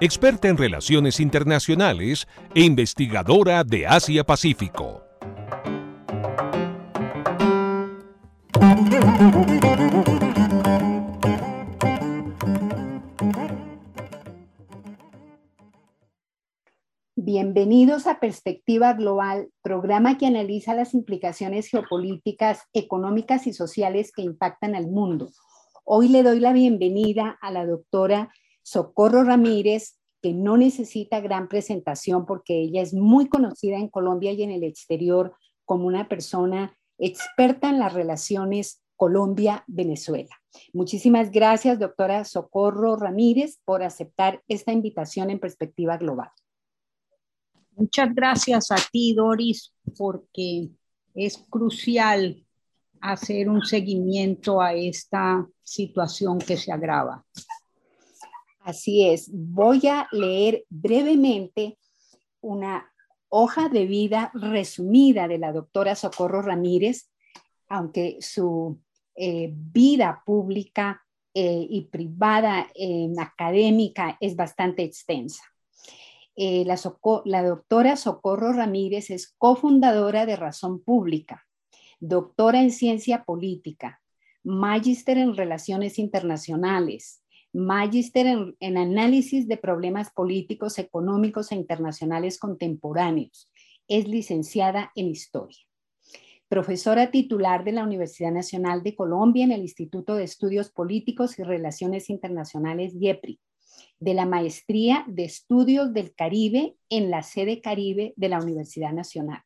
[0.00, 5.02] experta en relaciones internacionales e investigadora de Asia-Pacífico.
[17.14, 24.74] Bienvenidos a Perspectiva Global, programa que analiza las implicaciones geopolíticas, económicas y sociales que impactan
[24.74, 25.30] al mundo.
[25.84, 28.30] Hoy le doy la bienvenida a la doctora
[28.66, 34.42] Socorro Ramírez, que no necesita gran presentación porque ella es muy conocida en Colombia y
[34.42, 40.34] en el exterior como una persona experta en las relaciones Colombia-Venezuela.
[40.72, 46.30] Muchísimas gracias, doctora Socorro Ramírez, por aceptar esta invitación en perspectiva global.
[47.76, 50.70] Muchas gracias a ti, Doris, porque
[51.14, 52.44] es crucial
[53.00, 57.24] hacer un seguimiento a esta situación que se agrava.
[58.66, 61.78] Así es, voy a leer brevemente
[62.40, 62.92] una
[63.28, 67.08] hoja de vida resumida de la doctora Socorro Ramírez,
[67.68, 68.80] aunque su
[69.14, 71.00] eh, vida pública
[71.32, 72.66] eh, y privada
[73.20, 75.44] académica es bastante extensa.
[76.34, 76.76] Eh, la,
[77.24, 81.46] la doctora Socorro Ramírez es cofundadora de Razón Pública,
[82.00, 84.02] doctora en ciencia política,
[84.42, 87.22] magíster en relaciones internacionales,
[87.56, 88.26] magíster
[88.60, 93.50] en, análisis de problemas políticos, económicos e internacionales contemporáneos.
[93.88, 95.58] Es licenciada en historia.
[96.48, 101.42] Profesora titular de la Universidad Nacional de Colombia en el Instituto de Estudios Políticos y
[101.42, 103.40] Relaciones Internacionales IEPRI,
[103.98, 109.42] de la Maestría de Estudios del Caribe en la sede Caribe de la Universidad Nacional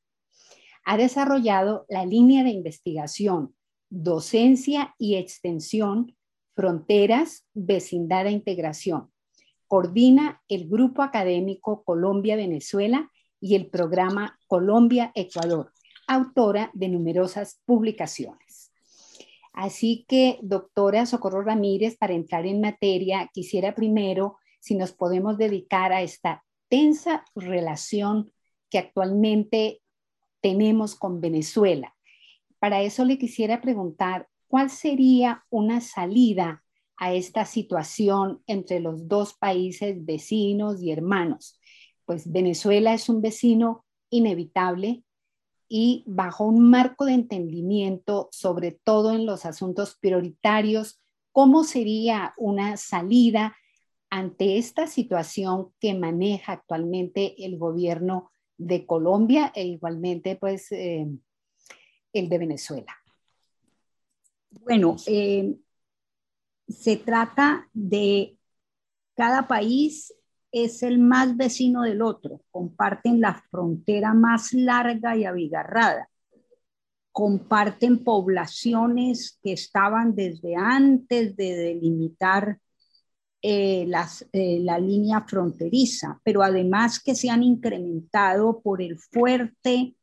[0.85, 3.55] ha desarrollado la línea de investigación,
[3.91, 6.17] docencia y extensión,
[6.61, 9.11] fronteras, vecindad e integración.
[9.67, 13.11] Coordina el grupo académico Colombia-Venezuela
[13.41, 15.73] y el programa Colombia-Ecuador,
[16.07, 18.73] autora de numerosas publicaciones.
[19.55, 25.95] Así que, doctora Socorro Ramírez, para entrar en materia, quisiera primero si nos podemos dedicar
[25.95, 28.31] a esta tensa relación
[28.69, 29.81] que actualmente
[30.43, 31.97] tenemos con Venezuela.
[32.59, 36.65] Para eso le quisiera preguntar, ¿cuál sería una salida
[36.97, 41.61] a esta situación entre los dos países vecinos y hermanos?
[42.05, 45.05] Pues Venezuela es un vecino inevitable
[45.69, 51.01] y bajo un marco de entendimiento, sobre todo en los asuntos prioritarios,
[51.31, 53.57] ¿cómo sería una salida
[54.11, 61.07] ante esta situación que maneja actualmente el gobierno de Colombia e igualmente pues eh,
[62.13, 63.00] el de Venezuela.
[64.51, 65.57] Bueno, eh,
[66.69, 68.37] se trata de
[69.15, 70.13] cada país
[70.53, 76.09] es el más vecino del otro, comparten la frontera más larga y abigarrada,
[77.13, 82.59] comparten poblaciones que estaban desde antes de delimitar
[83.43, 83.89] eh,
[84.33, 89.95] eh, la línea fronteriza, pero además que se han incrementado por el fuerte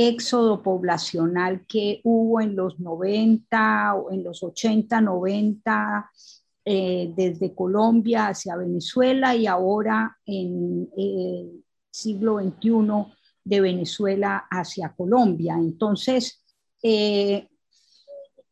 [0.00, 6.10] éxodo poblacional que hubo en los 90 o en los 80, 90
[6.64, 13.14] eh, desde Colombia hacia Venezuela y ahora en el siglo XXI
[13.44, 15.54] de Venezuela hacia Colombia.
[15.56, 16.44] Entonces,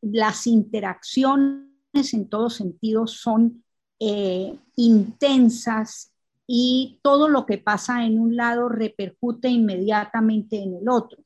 [0.00, 1.67] las interacciones
[2.12, 3.65] en todos sentidos son
[3.99, 6.12] eh, intensas
[6.47, 11.25] y todo lo que pasa en un lado repercute inmediatamente en el otro.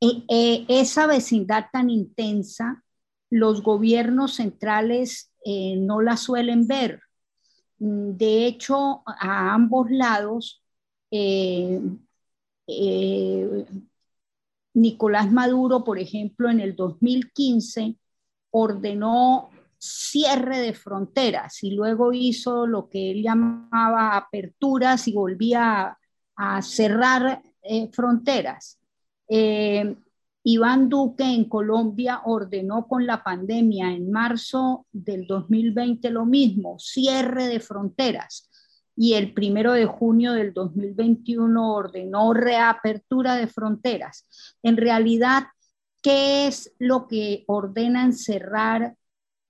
[0.00, 2.84] E, e, esa vecindad tan intensa,
[3.30, 7.00] los gobiernos centrales eh, no la suelen ver.
[7.78, 10.62] De hecho, a ambos lados,
[11.10, 11.80] eh,
[14.74, 17.96] Nicolás Maduro, por ejemplo, en el 2015
[18.50, 25.98] ordenó cierre de fronteras y luego hizo lo que él llamaba aperturas y volvía
[26.36, 28.78] a, cerrar eh, fronteras.
[29.28, 29.96] Eh,
[30.48, 37.48] Iván Duque en Colombia ordenó con la pandemia en marzo del 2020 lo mismo, cierre
[37.48, 38.48] de fronteras.
[38.98, 44.56] y el primero de junio del 2021 ordenó reapertura de fronteras.
[44.62, 45.48] En realidad,
[46.00, 48.94] ¿qué es lo que ordenan cerrar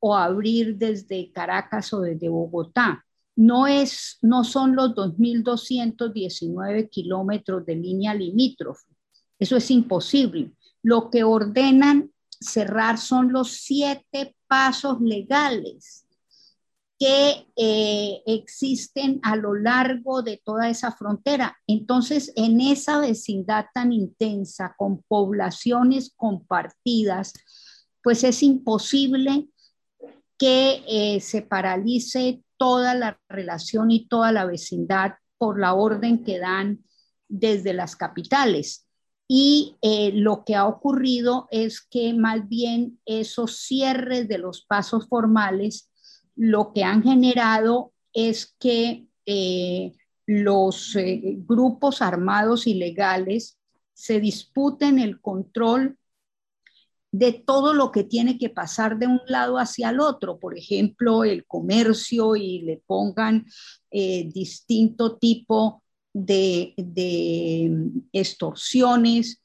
[0.00, 3.04] o abrir desde Caracas o desde Bogotá?
[3.36, 8.95] No, es, no son los 2.219 kilómetros de línea limítrofe.
[9.38, 10.52] Eso es imposible.
[10.82, 12.10] Lo que ordenan
[12.40, 16.06] cerrar son los siete pasos legales
[16.98, 21.58] que eh, existen a lo largo de toda esa frontera.
[21.66, 27.34] Entonces, en esa vecindad tan intensa, con poblaciones compartidas,
[28.02, 29.48] pues es imposible
[30.38, 36.38] que eh, se paralice toda la relación y toda la vecindad por la orden que
[36.38, 36.82] dan
[37.28, 38.85] desde las capitales.
[39.28, 45.08] Y eh, lo que ha ocurrido es que más bien esos cierres de los pasos
[45.08, 45.90] formales
[46.36, 49.92] lo que han generado es que eh,
[50.26, 53.58] los eh, grupos armados ilegales
[53.94, 55.98] se disputen el control
[57.10, 61.24] de todo lo que tiene que pasar de un lado hacia el otro, por ejemplo,
[61.24, 63.46] el comercio y le pongan
[63.90, 65.82] distinto tipo
[66.18, 69.42] de, de extorsiones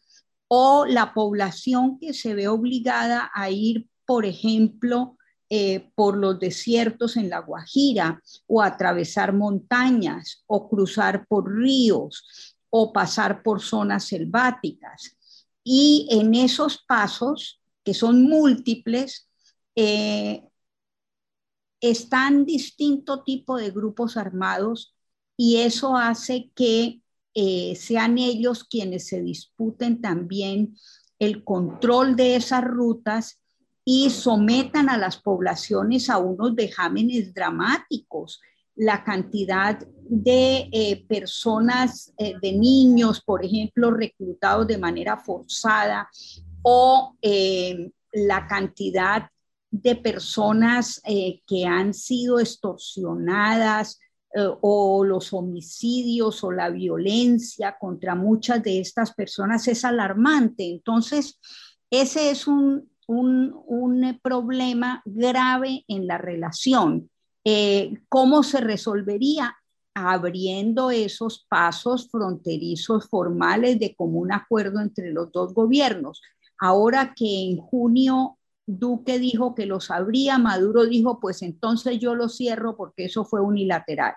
[0.48, 5.18] o la población que se ve obligada a ir, por ejemplo,
[5.50, 12.94] eh, por los desiertos en la Guajira o atravesar montañas o cruzar por ríos o
[12.94, 15.18] pasar por zonas selváticas.
[15.66, 19.30] Y en esos pasos, que son múltiples,
[19.76, 20.48] eh,
[21.82, 24.96] están distinto tipo de grupos armados
[25.44, 27.02] y eso hace que
[27.34, 30.78] eh, sean ellos quienes se disputen también
[31.18, 33.42] el control de esas rutas
[33.84, 38.40] y sometan a las poblaciones a unos vejámenes dramáticos.
[38.76, 46.08] La cantidad de eh, personas, eh, de niños, por ejemplo, reclutados de manera forzada,
[46.62, 47.16] o
[48.14, 49.28] la cantidad
[49.72, 51.02] de personas
[51.48, 53.98] que han sido extorsionadas,
[54.62, 60.70] o los homicidios o la violencia contra muchas de estas personas es alarmante.
[60.70, 61.40] Entonces,
[61.90, 67.10] ese es un, un, problema grave en la relación.
[67.44, 69.56] Eh, ¿Cómo se resolvería?
[69.94, 76.22] Abriendo esos pasos fronterizos formales de común acuerdo entre los dos gobiernos.
[76.58, 82.30] Ahora que en junio Duque dijo que los abría, Maduro dijo, pues entonces yo lo
[82.30, 84.14] cierro porque eso fue unilateral.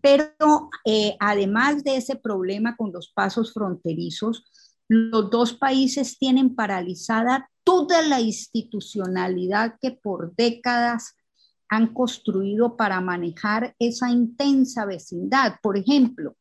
[0.00, 4.44] Pero eh, además de ese problema con los pasos fronterizos,
[4.88, 11.16] los dos países tienen paralizada toda la institucionalidad que por décadas
[11.68, 15.56] han construido para manejar esa intensa vecindad.
[15.62, 16.36] Por ejemplo,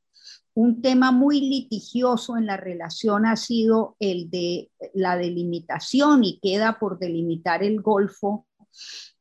[0.55, 6.79] un tema muy litigioso en la relación ha sido el de la delimitación y queda
[6.79, 8.45] por delimitar el Golfo,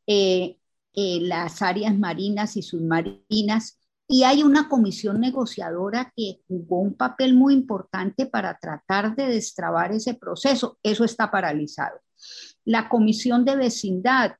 [0.07, 0.59] eh,
[0.95, 3.79] eh, las áreas marinas y submarinas
[4.13, 9.91] y hay una comisión negociadora que jugó un papel muy importante para tratar de destrabar
[9.93, 10.79] ese proceso.
[10.83, 11.99] Eso está paralizado.
[12.67, 14.33] La comisión de vecindad,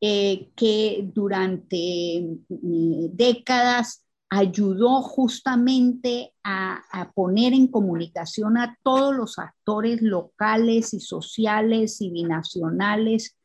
[0.00, 6.80] eh, que durante mm, décadas ayudó justamente a,
[7.14, 13.36] poner en comunicación a todos los actores locales y sociales y binacionales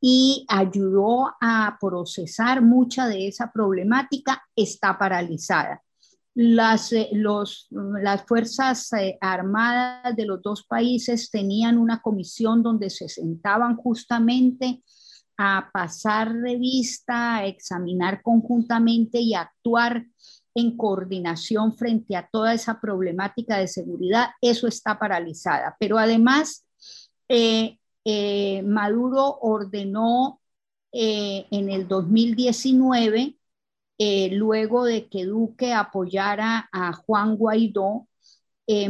[0.00, 5.82] y ayudó a procesar mucha de esa problemática, está paralizada.
[6.32, 13.08] Las, eh, las Fuerzas eh, Armadas de los dos países tenían una comisión donde se
[13.08, 14.80] sentaban justamente
[15.42, 20.04] a pasar revista, a examinar conjuntamente y actuar
[20.54, 24.32] en coordinación frente a toda esa problemática de seguridad.
[24.42, 25.76] Eso está paralizada.
[25.80, 26.66] Pero además,
[27.26, 30.42] eh, eh, Maduro ordenó
[30.92, 33.38] eh, en el 2019,
[33.96, 38.06] eh, luego de que Duque apoyara a Juan Guaidó,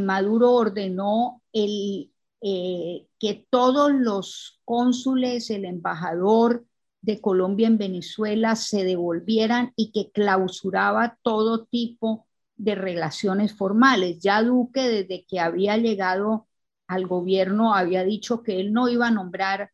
[0.01, 2.11] Maduro ordenó el,
[2.43, 6.65] que todos los cónsules, el embajador
[7.03, 14.21] de Colombia en Venezuela se devolvieran y que clausuraba todo tipo de relaciones formales.
[14.21, 16.47] Ya Duque, desde que había llegado
[16.87, 19.71] al gobierno había dicho que él no iba a nombrar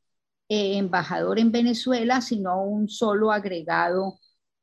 [0.49, 4.19] eh, embajador en Venezuela, sino un solo agregado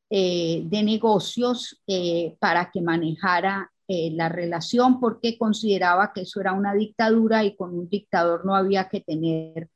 [0.10, 6.74] eh, de negocios eh, para que manejara la relación, porque consideraba que eso era una
[6.74, 9.70] dictadura y con un dictador no había que tener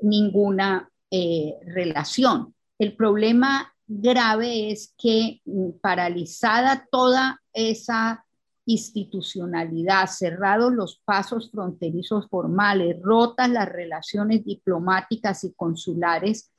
[0.00, 2.54] ninguna relación.
[2.78, 8.24] El problema grave es que mm, paralizada toda esa
[8.66, 16.50] institucionalidad, cerrados los pasos fronterizos formales, rotas las relaciones diplomáticas y consulares,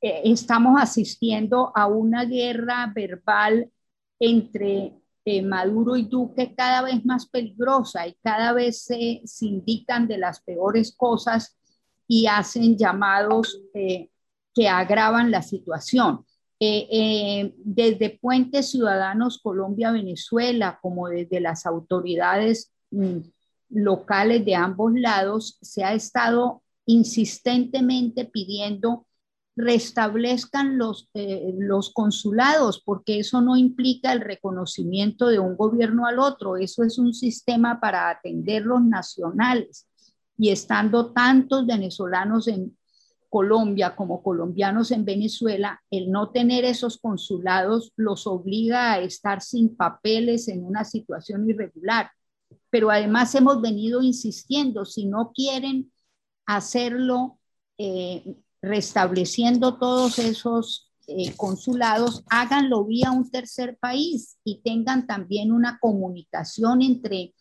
[0.00, 3.70] eh, estamos asistiendo a una guerra verbal
[4.18, 10.18] entre eh, Maduro y Duque cada vez más peligrosa y cada vez se, indican de
[10.18, 11.56] las peores cosas
[12.08, 14.08] y hacen llamados eh,
[14.54, 16.24] que agravan la situación.
[16.58, 23.18] desde Puentes Ciudadanos Colombia-Venezuela, como desde las autoridades mm,
[23.70, 29.06] locales de ambos lados, se ha estado insistentemente pidiendo
[29.60, 36.18] restablezcan los, eh, los consulados, porque eso no implica el reconocimiento de un gobierno al
[36.18, 39.86] otro, eso es un sistema para atender los nacionales.
[40.36, 42.76] Y estando tantos venezolanos en
[43.28, 49.76] Colombia como colombianos en Venezuela, el no tener esos consulados los obliga a estar sin
[49.76, 52.10] papeles en una situación irregular.
[52.70, 55.92] Pero además hemos venido insistiendo, si no quieren
[56.46, 57.38] hacerlo
[57.78, 65.78] eh, restableciendo todos esos eh, consulados, háganlo vía un tercer país y tengan también una
[65.80, 67.34] comunicación entre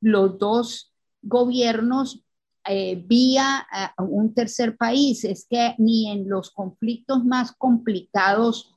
[0.00, 2.22] los dos gobiernos
[2.66, 5.24] eh, vía eh, un tercer país.
[5.24, 8.70] Es que ni en los conflictos más complicados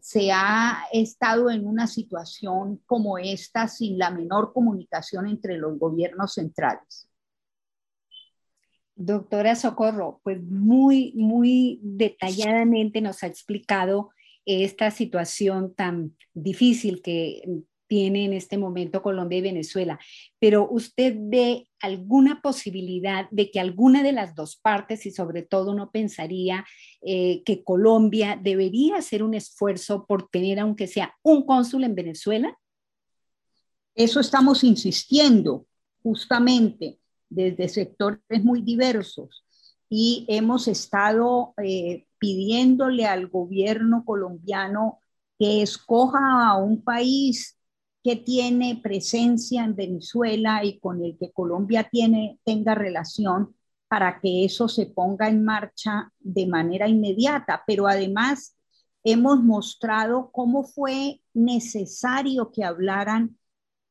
[0.00, 6.34] se ha estado en una situación como esta sin la menor comunicación entre los gobiernos
[6.34, 7.11] centrales.
[9.04, 14.10] Doctora Socorro, pues muy, muy detalladamente nos ha explicado
[14.44, 17.42] esta situación tan difícil que
[17.88, 19.98] tiene en este momento Colombia y Venezuela,
[20.38, 25.74] pero usted ve alguna posibilidad de que alguna de las dos partes, y sobre todo
[25.74, 26.64] no pensaría
[27.02, 32.56] eh, que Colombia debería hacer un esfuerzo por tener, aunque sea un cónsul en Venezuela?
[33.94, 35.66] Eso estamos insistiendo,
[36.02, 37.01] justamente
[37.34, 39.44] desde sectores muy diversos
[39.88, 45.00] y hemos estado eh, pidiéndole al gobierno colombiano
[45.38, 47.58] que escoja a un país
[48.02, 53.54] que tiene presencia en Venezuela y con el que Colombia tiene, tenga relación
[53.88, 57.62] para que eso se ponga en marcha de manera inmediata.
[57.66, 58.56] Pero además
[59.04, 63.36] hemos mostrado cómo fue necesario que hablaran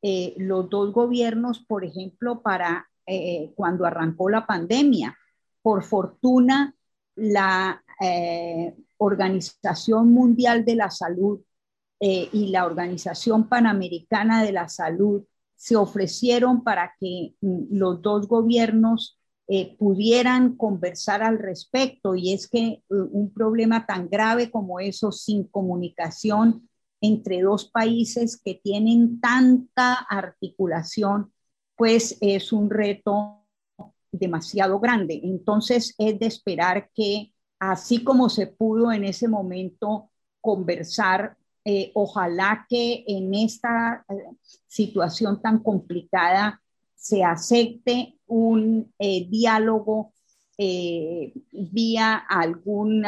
[0.02, 5.18] eh, los dos gobiernos, por ejemplo, para eh, cuando arrancó la pandemia.
[5.62, 6.76] Por fortuna,
[7.16, 11.42] la eh, Organización Mundial de la Salud
[12.00, 15.24] eh, y la Organización Panamericana de la Salud
[15.56, 19.18] se ofrecieron para que mm, los dos gobiernos
[19.78, 22.16] pudieran conversar al respecto.
[22.16, 26.70] Y es que un problema tan grave como eso, sin comunicación
[27.02, 31.34] entre dos países que tienen tanta articulación,
[31.76, 33.42] pues es un reto
[34.12, 35.20] demasiado grande.
[35.24, 40.10] Entonces es de esperar que así como se pudo en ese momento
[40.42, 44.14] conversar, eh, ojalá que en esta eh,
[44.68, 46.60] situación tan complicada
[46.96, 50.14] se acepte un eh, diálogo
[51.52, 53.04] vía algún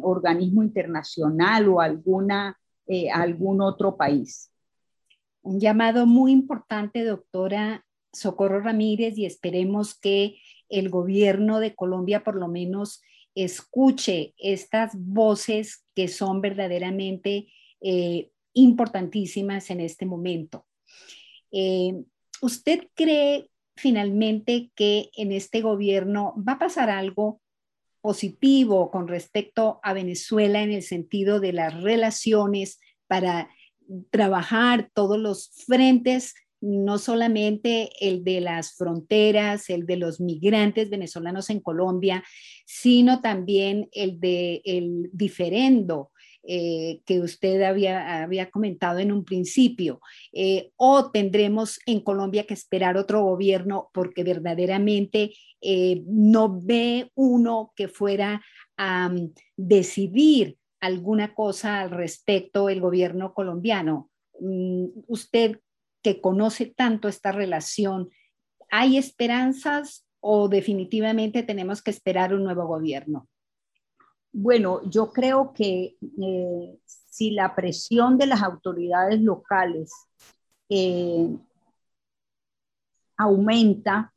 [0.00, 2.58] organismo internacional o alguna,
[3.12, 4.50] algún otro país.
[5.42, 12.36] Un llamado muy importante, doctora, Socorro Ramírez y esperemos que el gobierno de Colombia por
[12.36, 13.02] lo menos
[13.34, 17.48] escuche estas voces que son verdaderamente
[17.80, 20.66] eh, importantísimas en este momento.
[21.52, 21.94] Eh,
[22.42, 27.40] ¿Usted cree finalmente que en este gobierno va a pasar algo
[28.00, 33.50] positivo con respecto a Venezuela en el sentido de las relaciones para
[34.10, 41.50] trabajar todos los frentes no solamente el de las fronteras, el de los migrantes venezolanos
[41.50, 42.24] en Colombia,
[42.66, 46.10] sino también el de el diferendo
[46.50, 50.00] eh, que usted había, había, comentado en un principio.
[50.32, 57.72] Eh, o tendremos en Colombia que esperar otro gobierno porque verdaderamente eh, no ve uno
[57.76, 58.40] que fuera
[58.78, 64.08] a mm, decidir alguna cosa al respecto el gobierno colombiano.
[64.40, 65.60] Mm, ¿Usted
[66.02, 68.10] que conoce tanto esta relación,
[68.70, 73.28] ¿hay esperanzas o definitivamente tenemos que esperar un nuevo gobierno?
[74.32, 79.90] Bueno, yo creo que eh, si la presión de las autoridades locales
[80.68, 81.36] eh,
[83.16, 84.12] aumenta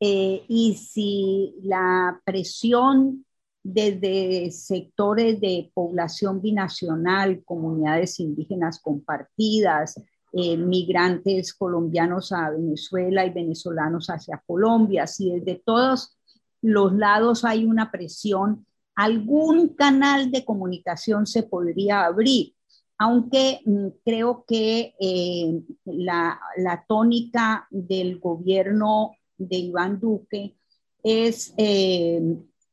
[0.00, 3.24] eh, y si la presión
[3.62, 10.00] desde sectores de población binacional, comunidades indígenas compartidas,
[10.36, 15.06] eh, migrantes colombianos a Venezuela y venezolanos hacia Colombia.
[15.06, 16.18] Si desde todos
[16.60, 22.52] los lados hay una presión, algún canal de comunicación se podría abrir,
[22.98, 26.40] aunque mm, creo que eh, la,
[26.88, 30.56] tónica del gobierno de Iván Duque
[31.04, 32.20] es eh,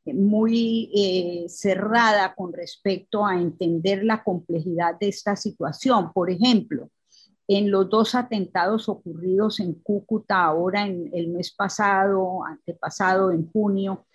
[0.06, 6.12] muy cerrada con respecto a entender la complejidad de esta situación.
[6.12, 6.90] Por ejemplo,
[7.56, 14.06] en los dos atentados ocurridos en Cúcuta ahora en el mes pasado, antepasado, en junio,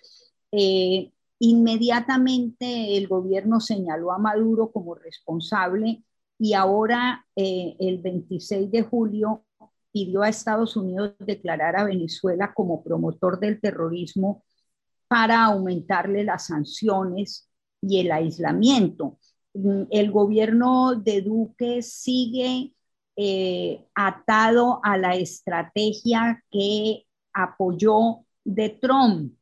[0.52, 6.02] eh, inmediatamente el gobierno señaló a Maduro como responsable
[6.38, 9.44] y ahora eh, el 26 de julio
[9.92, 14.44] pidió a Estados Unidos declarar a Venezuela como promotor del terrorismo
[15.08, 17.48] para aumentarle las sanciones
[17.80, 19.18] y el aislamiento.
[19.54, 22.74] El gobierno de Duque sigue
[23.20, 29.34] eh, atado a la estrategia que apoyó de Trump,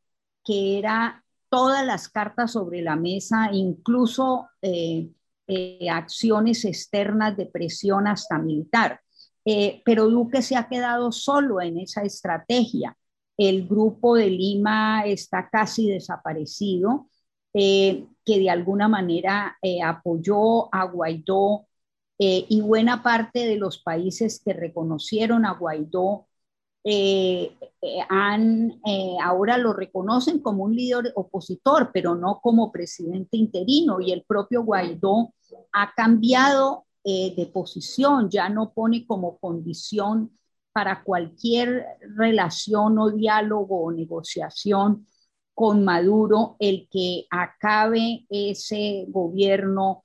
[0.42, 5.10] que era todas las cartas sobre la mesa, incluso eh,
[5.46, 9.02] eh, acciones externas de presión hasta militar.
[9.84, 12.96] pero Duque se ha quedado solo en esa estrategia.
[13.36, 17.10] El grupo de Lima está casi desaparecido,
[17.52, 21.66] que de alguna manera apoyó a Guaidó
[22.18, 26.26] eh, y buena parte de los países que reconocieron a Guaidó
[26.88, 34.00] eh, eh, ahora lo reconocen como un líder opositor, pero no como presidente interino.
[34.00, 35.34] Y el propio Guaidó
[35.72, 40.36] ha cambiado de posición, ya no pone como condición
[40.72, 45.06] para cualquier relación o diálogo o negociación
[45.54, 50.02] con Maduro el que acabe ese gobierno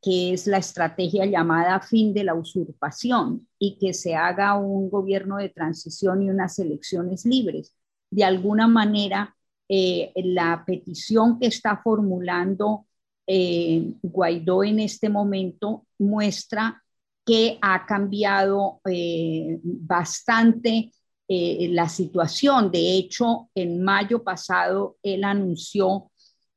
[0.00, 5.36] que es la estrategia llamada fin de la usurpación y que se haga un gobierno
[5.36, 7.74] de transición y unas elecciones libres.
[8.10, 9.34] De alguna manera,
[9.68, 12.86] eh, la petición que está formulando
[13.26, 16.82] eh, Guaidó en este momento muestra
[17.24, 20.92] que ha cambiado eh, bastante
[21.28, 22.70] la situación.
[22.70, 26.10] De hecho, en mayo pasado, él anunció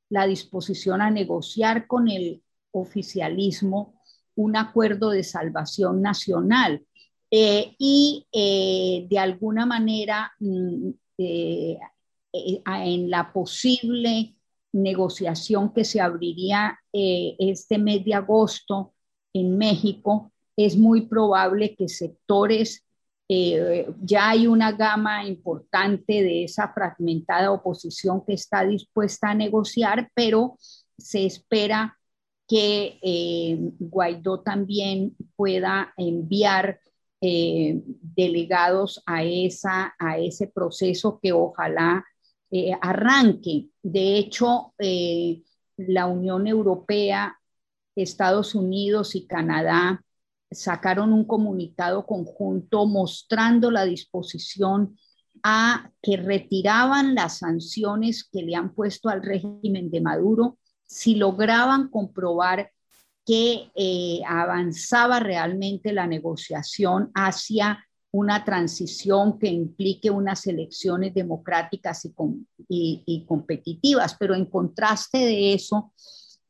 [0.10, 2.44] la disposición a negociar con el
[2.80, 3.96] oficialismo
[4.36, 6.86] un acuerdo de salvación nacional.
[7.32, 11.80] Eh, y eh, de alguna manera mm, eh,
[12.32, 14.36] en la posible
[14.74, 18.94] negociación que se abriría este mes de agosto
[19.34, 22.86] en México, es muy probable que sectores,
[23.28, 30.58] ya hay una gama importante de esa fragmentada oposición que está dispuesta a negociar, pero
[30.98, 31.98] se espera
[32.48, 36.80] que eh, Guaidó también pueda enviar
[37.22, 42.06] eh, delegados a, esa, a ese proceso que ojalá
[42.52, 43.70] eh, arranque.
[43.82, 44.74] De hecho,
[45.78, 47.40] la Unión Europea,
[47.96, 50.04] Estados Unidos y Canadá
[50.52, 54.98] sacaron un comunicado conjunto mostrando la disposición
[55.44, 61.90] a que retiraban las sanciones que le han puesto al régimen de Maduro si lograban
[61.90, 62.72] comprobar
[63.26, 72.08] que eh, avanzaba realmente la negociación hacia una transición que implique unas elecciones democráticas
[72.70, 74.16] y, competitivas.
[74.18, 75.92] Pero en contraste de eso,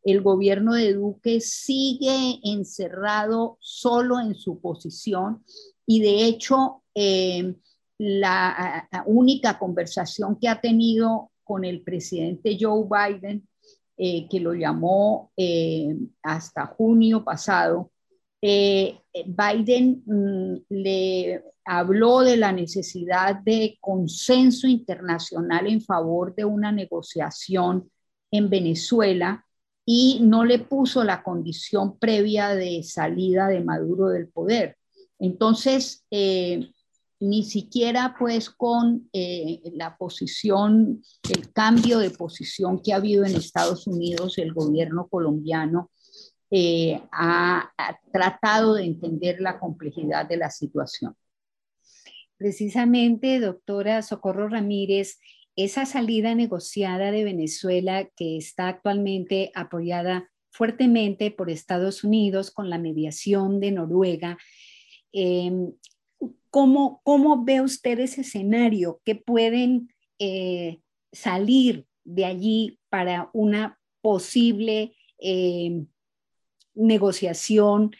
[0.04, 5.44] el gobierno de Duque sigue encerrado solo en su posición
[5.88, 7.56] y de hecho eh,
[7.98, 13.48] la única conversación que ha tenido con el presidente Joe Biden
[13.98, 17.92] eh, que lo llamó eh, hasta junio pasado,
[18.42, 26.72] eh, Biden mm, le habló de la necesidad de consenso internacional en favor de una
[26.72, 27.90] negociación
[28.32, 29.46] en Venezuela
[29.86, 34.78] y no le puso la condición previa de salida de Maduro del poder.
[35.20, 36.06] Entonces,
[37.20, 43.36] ni siquiera pues con eh, la posición, el cambio de posición que ha habido en
[43.36, 45.92] Estados Unidos, el gobierno colombiano
[46.52, 47.72] eh, ha,
[48.12, 51.16] tratado de entender la complejidad de la situación.
[52.38, 55.20] Precisamente, doctora Socorro Ramírez,
[55.58, 62.78] esa salida negociada de Venezuela que está actualmente apoyada fuertemente por Estados Unidos con la
[62.78, 64.38] mediación de Noruega,
[65.12, 65.52] eh,
[66.56, 69.02] ¿Cómo, ve usted ese escenario?
[69.04, 69.90] que pueden
[70.20, 70.80] eh,
[71.12, 75.84] salir de allí para una posible eh,
[76.74, 77.92] negociación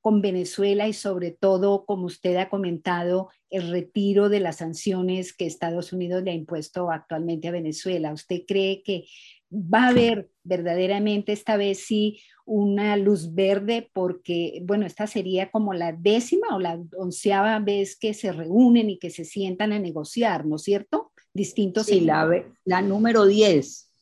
[0.00, 5.46] con Venezuela y sobre todo, como usted ha comentado, el retiro de las sanciones que
[5.46, 8.12] Estados Unidos le ha impuesto actualmente a Venezuela.
[8.12, 9.06] ¿Usted cree que
[9.50, 13.90] va a haber verdaderamente esta vez sí una luz verde?
[13.92, 18.98] Porque, bueno, esta sería como la décima o la onceava vez que se reúnen y
[18.98, 21.12] que se sientan a negociar, ¿no es cierto?
[21.32, 21.86] Distintos.
[21.86, 22.28] Sí, la,
[22.64, 23.92] la, número 10.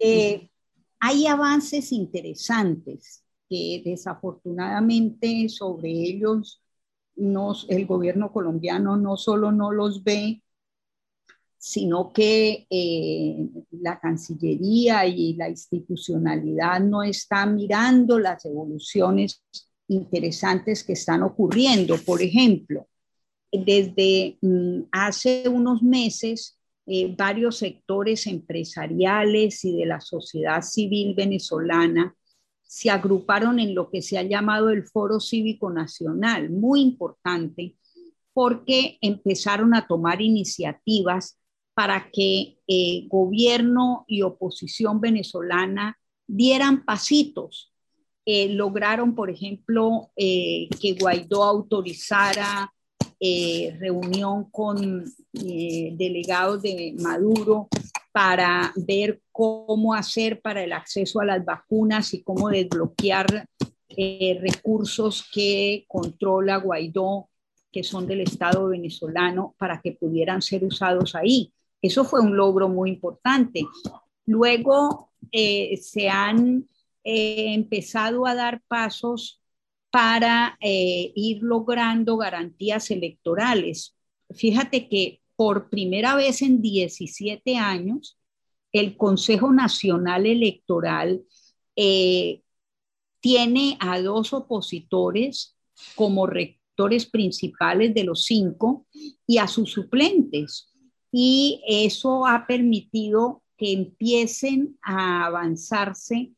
[0.00, 0.48] Eh,
[0.98, 6.62] hay avances interesantes que desafortunadamente sobre ellos
[7.16, 10.42] el gobierno colombiano no solo no los ve,
[11.66, 19.42] sino que eh, la Cancillería y la institucionalidad no están mirando las evoluciones
[19.88, 21.96] interesantes que están ocurriendo.
[21.96, 22.86] Por ejemplo,
[23.50, 32.14] desde mm, hace unos meses, eh, varios sectores empresariales y de la sociedad civil venezolana
[32.62, 37.74] se agruparon en lo que se ha llamado el Foro Cívico Nacional, muy importante,
[38.34, 41.38] porque empezaron a tomar iniciativas
[41.74, 47.72] para que eh, gobierno y oposición venezolana dieran pasitos.
[48.24, 52.70] Eh, lograron, por ejemplo, eh, que Guaidó autorizara
[53.80, 57.68] reunión con delegados de Maduro
[58.12, 63.48] para ver cómo hacer para el acceso a las vacunas y cómo desbloquear
[63.88, 67.30] recursos que controla Guaidó,
[67.72, 71.54] que son del Estado venezolano, para que pudieran ser usados ahí.
[71.84, 73.62] Eso fue un logro muy importante.
[74.26, 76.68] Luego eh, se han
[77.04, 79.42] eh, empezado a dar pasos
[79.90, 83.96] para ir logrando garantías electorales.
[84.30, 88.18] Fíjate que por primera vez en 17 años,
[88.72, 91.22] el Consejo Nacional Electoral
[91.76, 92.42] eh,
[93.20, 95.56] tiene a dos opositores
[95.94, 98.86] como rectores principales de los cinco
[99.26, 100.73] y a sus suplentes.
[101.16, 106.32] Y eso ha permitido que empiecen a avanzarse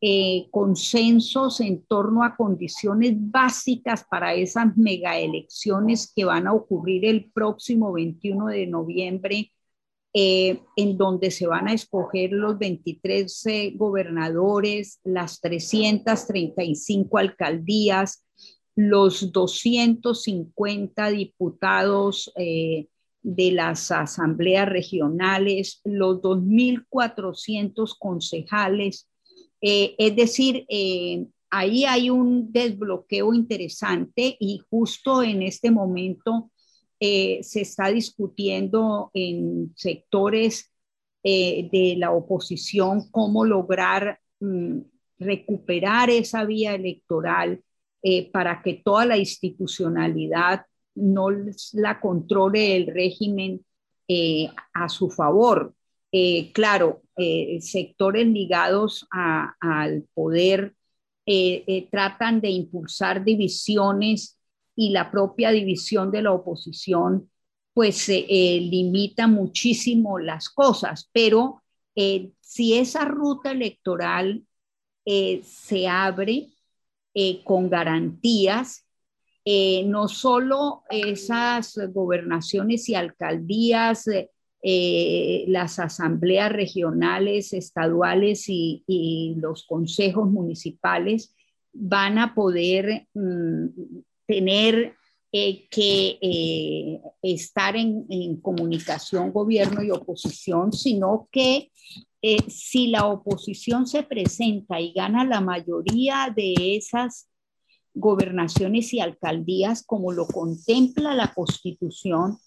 [0.00, 7.04] eh, consensos en torno a condiciones básicas para esas mega elecciones que van a ocurrir
[7.04, 9.50] el próximo 21 de noviembre,
[10.14, 18.24] eh, en donde se van a escoger los 23 eh, gobernadores, las 335 alcaldías,
[18.76, 22.32] los 250 diputados
[23.22, 29.08] de las asambleas regionales, los 2.400 concejales,
[29.60, 36.50] eh, es decir, eh, ahí hay un desbloqueo interesante y justo en este momento
[36.98, 40.68] eh, se está discutiendo en sectores
[41.24, 44.80] de la oposición cómo lograr mm,
[45.20, 47.62] recuperar esa vía electoral
[48.32, 51.28] para que toda la institucionalidad no
[51.72, 53.64] la controle el régimen
[54.74, 55.74] a su favor.
[56.52, 60.74] claro, eh, sectores ligados al poder
[61.26, 64.38] eh, eh, tratan de impulsar divisiones
[64.74, 67.30] y la propia división de la oposición
[67.74, 71.62] pues limita muchísimo las cosas, pero
[72.40, 74.44] si esa ruta electoral
[75.06, 76.48] se abre
[77.44, 78.84] con garantías,
[79.44, 84.06] no solo esas gobernaciones y alcaldías
[84.64, 91.34] eh, las asambleas regionales, estaduales y, los consejos municipales
[91.72, 93.66] van a poder mm,
[94.24, 94.94] tener
[95.32, 101.72] eh, que eh, estar en, comunicación gobierno y oposición, sino que
[102.46, 107.31] si la oposición se presenta y gana la mayoría de esas
[107.94, 112.38] gobernaciones y alcaldías como lo contempla la constitución,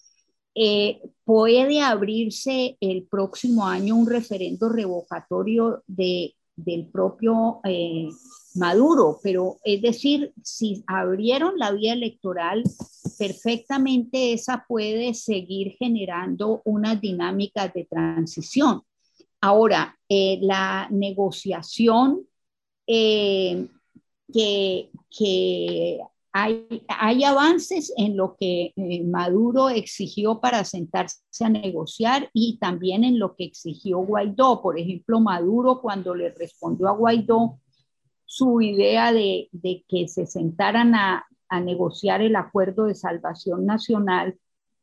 [0.54, 8.08] eh, puede abrirse el próximo año un referendo revocatorio de, del propio eh,
[8.54, 12.62] Maduro, pero es decir, si abrieron la vía electoral,
[13.18, 18.80] perfectamente esa puede seguir generando una dinámica de transición.
[19.42, 22.26] Ahora, eh, la negociación
[24.32, 26.00] que, que
[26.32, 33.18] hay, avances en lo que eh, Maduro exigió para sentarse a negociar y también en
[33.18, 34.60] lo que exigió Guaidó.
[34.60, 37.58] Por ejemplo, Maduro cuando le respondió a Guaidó
[38.26, 39.48] su idea de,
[39.88, 41.24] que se sentaran a,
[41.62, 44.36] negociar el acuerdo de salvación nacional,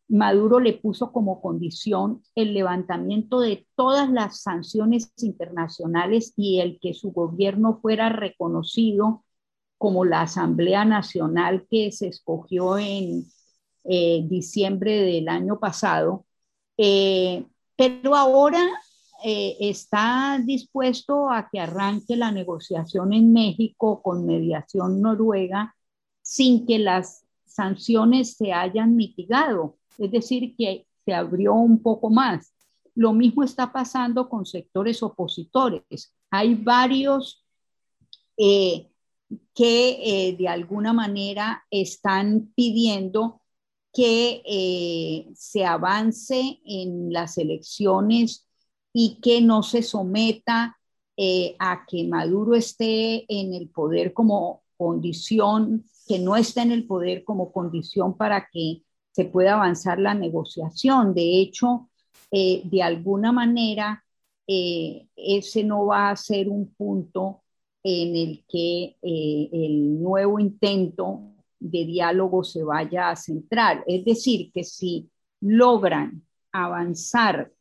[0.07, 6.93] Maduro le puso como condición el levantamiento de todas las sanciones internacionales y el que
[6.93, 9.22] su gobierno fuera reconocido
[9.83, 13.25] como la Asamblea Nacional que se escogió en
[13.83, 16.25] eh, diciembre del año pasado.
[16.77, 18.65] Eh, pero ahora
[19.25, 25.75] eh, está dispuesto a que arranque la negociación en México con mediación noruega
[26.21, 32.53] sin que las sanciones se hayan mitigado, es decir, que se abrió un poco más.
[32.95, 36.15] Lo mismo está pasando con sectores opositores.
[36.31, 37.43] Hay varios
[38.37, 38.92] eh,
[39.53, 43.41] que eh, de alguna manera están pidiendo
[43.93, 48.47] que se avance en las elecciones
[48.91, 50.77] y que no se someta
[51.15, 56.87] eh, a que Maduro esté en el poder como condición, que no esté en el
[56.87, 61.13] poder como condición para que se pueda avanzar la negociación.
[61.13, 61.89] De hecho,
[62.31, 64.03] eh, de alguna manera,
[64.47, 67.42] eh, ese no va a ser un punto
[67.83, 73.83] en el que el nuevo intento de diálogo se vaya a centrar.
[73.87, 75.09] Es decir, que si
[75.41, 77.51] logran avanzar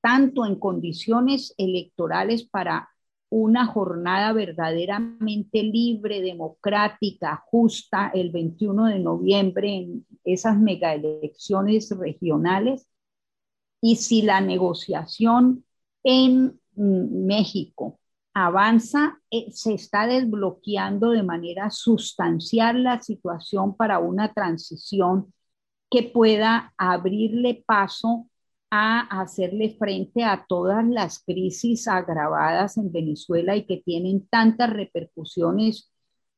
[0.00, 2.88] tanto en condiciones electorales para
[3.30, 12.86] una jornada verdaderamente libre, democrática, justa, el 21 de noviembre en esas megaelecciones regionales.
[13.80, 15.64] Y si la negociación
[16.04, 17.98] en mm, México
[18.34, 25.32] avanza, eh, se está desbloqueando de manera sustancial la situación para una transición
[25.90, 28.26] que pueda abrirle paso
[28.70, 35.92] a hacerle frente a todas las crisis agravadas en Venezuela y que tienen tantas repercusiones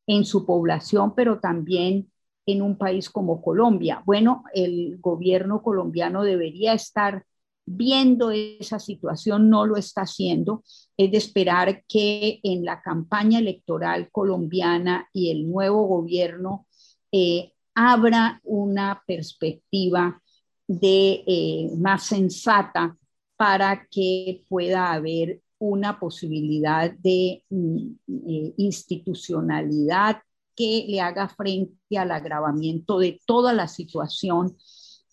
[0.06, 2.10] en su población, pero también
[2.46, 4.02] en un país como Colombia.
[4.04, 7.24] Bueno, el gobierno colombiano debería estar
[7.66, 10.62] viendo esa situación, no lo está haciendo.
[10.96, 16.66] Es de esperar que en la campaña electoral colombiana y el nuevo gobierno
[17.12, 20.20] eh, abra una perspectiva
[20.66, 22.96] de eh, más sensata
[23.36, 27.88] para que pueda haber una posibilidad de mm,
[28.28, 30.22] eh, institucionalidad
[30.54, 34.56] que le haga frente al agravamiento de toda la situación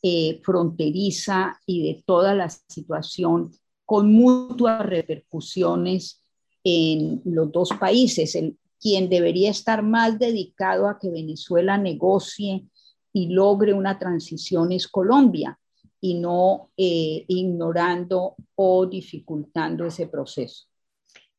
[0.04, 3.52] eh, fronteriza y de toda la situación
[3.86, 6.24] con mutuas repercusiones
[6.64, 8.36] en los dos países.
[8.36, 12.66] El, quien debería estar más dedicado a que Venezuela negocie
[13.14, 15.60] y logre una transición es Colombia
[16.00, 20.66] y no eh, ignorando o dificultando ese proceso.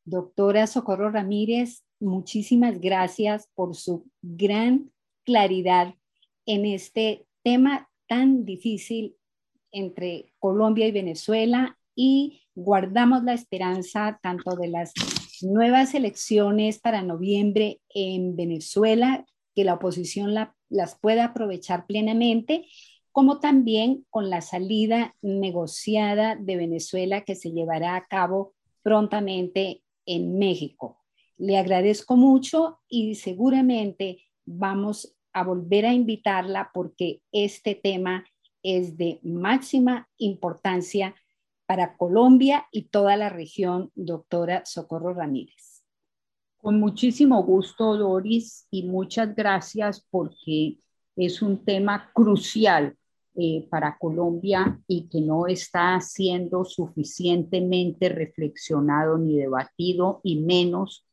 [0.05, 4.91] Doctora Socorro Ramírez, muchísimas gracias por su gran
[5.25, 5.95] claridad
[6.45, 9.15] en este tema tan difícil
[9.71, 14.93] entre Colombia y Venezuela y guardamos la esperanza tanto de las
[15.41, 22.67] nuevas elecciones para noviembre en Venezuela, que la oposición la las pueda aprovechar plenamente,
[23.11, 30.37] como también con la salida negociada de Venezuela que se llevará a cabo prontamente en
[30.37, 30.99] México.
[31.37, 38.25] Le agradezco mucho y seguramente vamos a volver a invitarla porque este tema
[38.61, 41.15] es de máxima importancia
[41.65, 45.83] para Colombia y toda la región, doctora Socorro Ramírez.
[46.57, 50.77] Con muchísimo gusto, Doris, y muchas gracias porque
[51.15, 52.95] es un tema crucial
[53.35, 61.05] eh, para Colombia y que no está siendo suficientemente reflexionado ni debatido y menos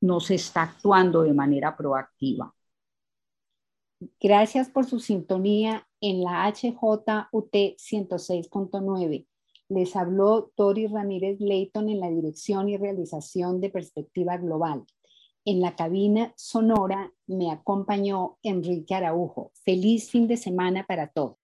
[0.00, 2.54] no se está actuando de manera proactiva.
[4.20, 9.26] Gracias por su sintonía en la HJUT 106.9.
[9.68, 14.84] Les habló Tori Ramírez Leighton en la dirección y realización de Perspectiva Global.
[15.44, 19.52] En la cabina sonora me acompañó Enrique Araujo.
[19.64, 21.36] Feliz fin de semana para todos.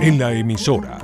[0.00, 1.03] En la emisora